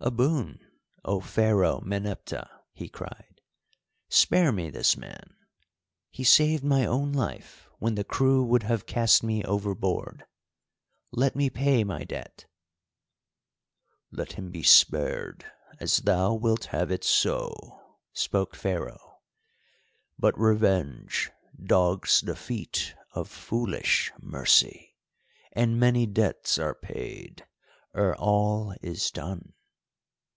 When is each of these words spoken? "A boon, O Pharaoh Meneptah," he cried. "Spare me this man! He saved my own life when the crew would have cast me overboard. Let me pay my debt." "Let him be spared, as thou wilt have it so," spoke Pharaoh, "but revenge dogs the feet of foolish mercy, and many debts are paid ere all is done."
"A 0.00 0.10
boon, 0.10 0.60
O 1.06 1.18
Pharaoh 1.20 1.80
Meneptah," 1.80 2.50
he 2.74 2.90
cried. 2.90 3.40
"Spare 4.10 4.52
me 4.52 4.68
this 4.68 4.98
man! 4.98 5.34
He 6.10 6.24
saved 6.24 6.62
my 6.62 6.84
own 6.84 7.10
life 7.14 7.70
when 7.78 7.94
the 7.94 8.04
crew 8.04 8.44
would 8.44 8.64
have 8.64 8.84
cast 8.84 9.22
me 9.22 9.42
overboard. 9.44 10.26
Let 11.10 11.34
me 11.34 11.48
pay 11.48 11.84
my 11.84 12.04
debt." 12.04 12.44
"Let 14.10 14.32
him 14.32 14.50
be 14.50 14.62
spared, 14.62 15.46
as 15.80 15.96
thou 15.98 16.34
wilt 16.34 16.66
have 16.66 16.90
it 16.90 17.04
so," 17.04 17.80
spoke 18.12 18.54
Pharaoh, 18.56 19.22
"but 20.18 20.38
revenge 20.38 21.30
dogs 21.58 22.20
the 22.20 22.36
feet 22.36 22.94
of 23.12 23.30
foolish 23.30 24.12
mercy, 24.20 24.96
and 25.52 25.80
many 25.80 26.04
debts 26.04 26.58
are 26.58 26.74
paid 26.74 27.46
ere 27.94 28.14
all 28.16 28.74
is 28.82 29.10
done." 29.10 29.54